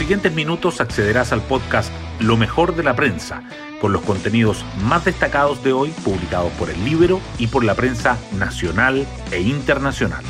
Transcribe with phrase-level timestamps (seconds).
[0.00, 3.42] siguientes minutos accederás al podcast Lo mejor de la prensa,
[3.82, 8.16] con los contenidos más destacados de hoy publicados por el Libro y por la prensa
[8.38, 10.24] nacional e internacional.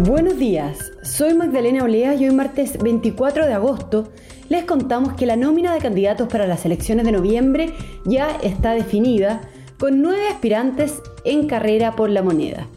[0.00, 4.12] Buenos días, soy Magdalena Olea y hoy martes 24 de agosto
[4.50, 7.72] les contamos que la nómina de candidatos para las elecciones de noviembre
[8.04, 9.40] ya está definida
[9.78, 12.68] con nueve aspirantes en carrera por la moneda.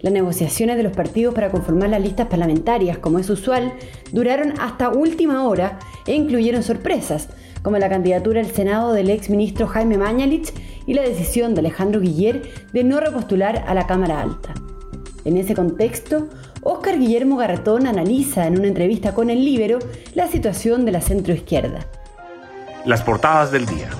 [0.00, 3.72] Las negociaciones de los partidos para conformar las listas parlamentarias, como es usual,
[4.12, 7.28] duraron hasta última hora e incluyeron sorpresas,
[7.62, 10.52] como la candidatura al Senado del ex ministro Jaime Mañalich
[10.86, 12.42] y la decisión de Alejandro Guiller
[12.72, 14.54] de no repostular a la Cámara Alta.
[15.24, 16.28] En ese contexto,
[16.62, 19.80] Óscar Guillermo Garretón analiza en una entrevista con el Libero
[20.14, 21.86] la situación de la centroizquierda.
[22.84, 23.90] Las portadas del día.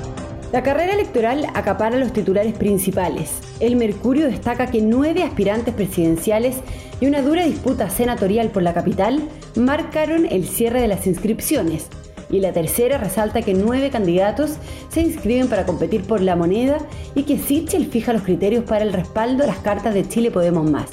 [0.51, 3.33] La carrera electoral acapara los titulares principales.
[3.61, 6.57] El Mercurio destaca que nueve aspirantes presidenciales
[7.03, 9.21] y una dura disputa senatorial por la capital
[9.57, 11.89] marcaron el cierre de las inscripciones.
[12.31, 14.57] Y la tercera resalta que nueve candidatos
[14.89, 16.79] se inscriben para competir por la moneda
[17.15, 20.71] y que Sichel fija los criterios para el respaldo a las cartas de Chile Podemos
[20.71, 20.89] Más.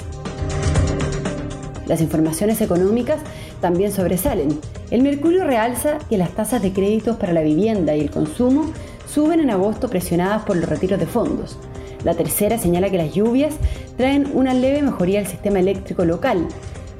[1.86, 3.20] Las informaciones económicas
[3.62, 4.60] también sobresalen.
[4.90, 8.72] El Mercurio realza que las tasas de créditos para la vivienda y el consumo
[9.16, 11.56] suben en agosto presionadas por los retiros de fondos.
[12.04, 13.54] La tercera señala que las lluvias
[13.96, 16.46] traen una leve mejoría al sistema eléctrico local.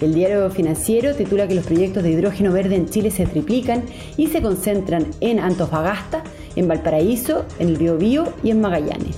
[0.01, 3.83] El diario financiero titula que los proyectos de hidrógeno verde en Chile se triplican
[4.17, 6.23] y se concentran en Antofagasta,
[6.57, 9.17] en Valparaíso, en el Biobío y en Magallanes.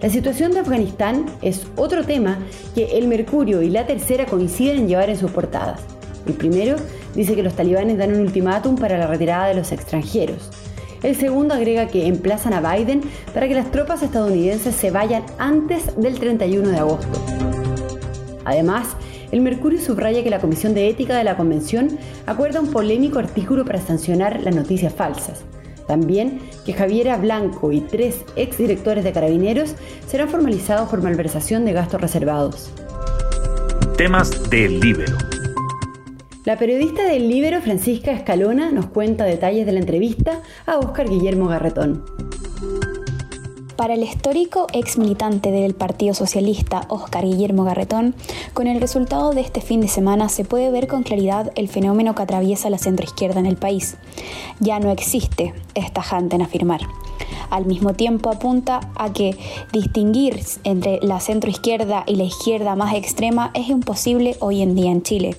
[0.00, 2.38] La situación de Afganistán es otro tema
[2.76, 5.80] que el Mercurio y la tercera coinciden en llevar en sus portadas.
[6.28, 6.76] El primero
[7.16, 10.48] dice que los talibanes dan un ultimátum para la retirada de los extranjeros.
[11.02, 15.96] El segundo agrega que emplazan a Biden para que las tropas estadounidenses se vayan antes
[15.96, 17.20] del 31 de agosto.
[18.44, 18.96] Además,
[19.30, 23.64] el Mercurio subraya que la Comisión de Ética de la Convención acuerda un polémico artículo
[23.64, 25.44] para sancionar las noticias falsas.
[25.86, 29.74] También que Javiera Blanco y tres exdirectores de carabineros
[30.06, 32.70] serán formalizados por malversación de gastos reservados.
[33.96, 35.27] Temas del Libero.
[36.48, 41.46] La periodista del Libero, Francisca Escalona, nos cuenta detalles de la entrevista a Óscar Guillermo
[41.46, 42.06] Garretón.
[43.76, 48.14] Para el histórico ex militante del Partido Socialista, Óscar Guillermo Garretón,
[48.54, 52.14] con el resultado de este fin de semana se puede ver con claridad el fenómeno
[52.14, 53.98] que atraviesa la centroizquierda en el país.
[54.58, 56.80] Ya no existe, es tajante en afirmar.
[57.50, 59.36] Al mismo tiempo apunta a que
[59.72, 65.02] distinguir entre la centroizquierda y la izquierda más extrema es imposible hoy en día en
[65.02, 65.36] Chile.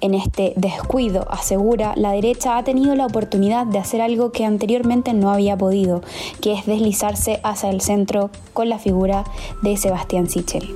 [0.00, 5.12] En este descuido, asegura, la derecha ha tenido la oportunidad de hacer algo que anteriormente
[5.12, 6.02] no había podido,
[6.40, 9.24] que es deslizarse hacia el centro con la figura
[9.62, 10.68] de Sebastián Sichel.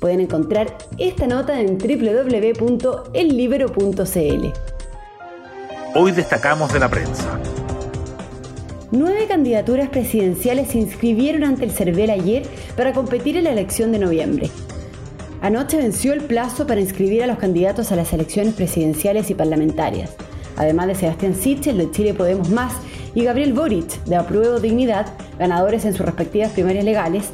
[0.00, 4.46] Pueden encontrar esta nota en www.ellibero.cl.
[5.94, 7.38] Hoy destacamos de la prensa.
[8.94, 12.42] Nueve candidaturas presidenciales se inscribieron ante el CERVEL ayer
[12.76, 14.50] para competir en la elección de noviembre.
[15.40, 20.10] Anoche venció el plazo para inscribir a los candidatos a las elecciones presidenciales y parlamentarias,
[20.58, 22.74] además de Sebastián Sichel de Chile Podemos Más
[23.14, 25.06] y Gabriel Boric de Apruebo Dignidad,
[25.38, 27.30] ganadores en sus respectivas primarias legales.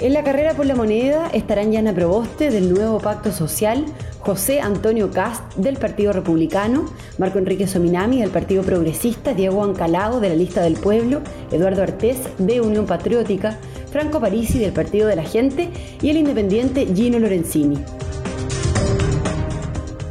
[0.00, 3.84] En la carrera por la moneda estarán Yana Proboste del Nuevo Pacto Social,
[4.28, 6.84] José Antonio Cast del Partido Republicano,
[7.16, 12.18] Marco Enrique Sominami del Partido Progresista, Diego Ancalao de la Lista del Pueblo, Eduardo Artés
[12.36, 13.58] de Unión Patriótica,
[13.90, 15.70] Franco Parisi del Partido de la Gente
[16.02, 17.78] y el independiente Gino Lorenzini.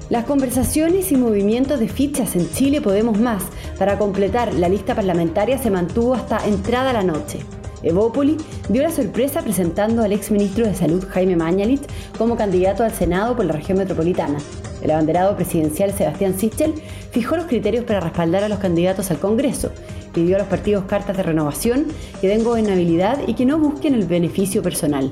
[0.10, 3.44] Las conversaciones y movimientos de fichas en Chile Podemos Más
[3.78, 7.42] para completar la lista parlamentaria se mantuvo hasta entrada la noche.
[7.84, 8.38] Evópoli
[8.70, 13.46] dio la sorpresa presentando al exministro de Salud Jaime Mañalich como candidato al Senado por
[13.46, 14.40] la región metropolitana.
[14.82, 16.74] El abanderado presidencial Sebastián Sichel
[17.12, 19.72] fijó los criterios para respaldar a los candidatos al Congreso,
[20.14, 21.88] pidió a los partidos cartas de renovación
[22.22, 25.12] que den gobernabilidad y que no busquen el beneficio personal.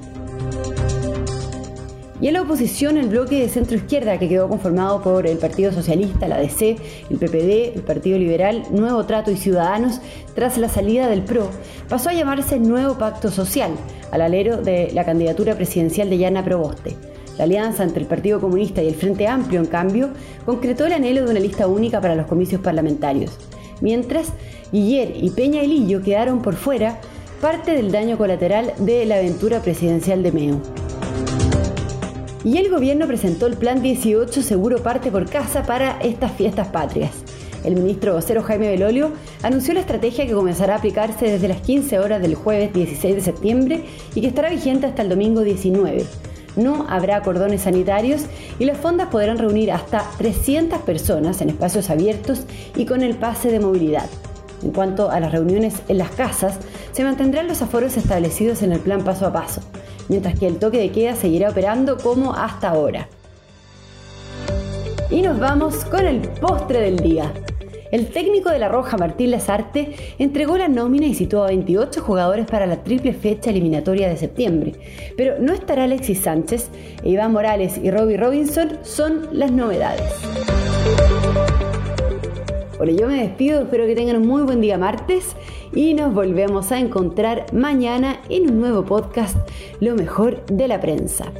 [2.21, 5.73] Y en la oposición, el bloque de centro izquierda, que quedó conformado por el Partido
[5.73, 6.77] Socialista, la DC,
[7.09, 9.99] el PPD, el Partido Liberal, Nuevo Trato y Ciudadanos,
[10.33, 11.49] tras la salida del PRO,
[11.89, 13.71] pasó a llamarse Nuevo Pacto Social,
[14.11, 16.95] al alero de la candidatura presidencial de Yana Proboste.
[17.37, 20.09] La alianza entre el Partido Comunista y el Frente Amplio, en cambio,
[20.45, 23.37] concretó el anhelo de una lista única para los comicios parlamentarios.
[23.81, 24.29] Mientras,
[24.71, 27.01] Guiller y Peña y Lillo quedaron por fuera
[27.41, 30.61] parte del daño colateral de la aventura presidencial de Meo.
[32.45, 37.11] Y el gobierno presentó el Plan 18 Seguro Parte por Casa para estas fiestas patrias.
[37.63, 41.97] El ministro vocero Jaime Belolio anunció la estrategia que comenzará a aplicarse desde las 15
[41.97, 46.05] horas del jueves 16 de septiembre y que estará vigente hasta el domingo 19.
[46.57, 48.21] no habrá cordones sanitarios
[48.59, 52.43] y las fondas podrán reunir hasta 300 personas en espacios abiertos
[52.75, 54.07] y con el pase de movilidad.
[54.61, 56.59] En cuanto a las reuniones en las casas,
[56.91, 59.61] se mantendrán los aforos establecidos en el plan paso a paso,
[60.09, 63.07] mientras que el toque de queda seguirá operando como hasta ahora.
[65.09, 67.31] Y nos vamos con el postre del día.
[67.91, 72.45] El técnico de la Roja, Martín Lazarte, entregó la nómina y situó a 28 jugadores
[72.45, 74.73] para la triple fecha eliminatoria de septiembre.
[75.15, 76.69] Pero no estará Alexis Sánchez,
[77.03, 80.11] Iván Morales y Robbie Robinson son las novedades.
[82.77, 85.35] Bueno, yo me despido, espero que tengan un muy buen día martes
[85.75, 89.37] y nos volvemos a encontrar mañana en un nuevo podcast,
[89.81, 91.31] Lo mejor de la prensa.